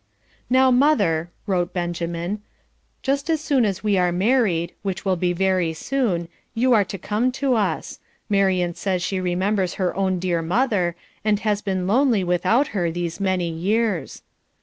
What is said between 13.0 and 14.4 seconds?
many years."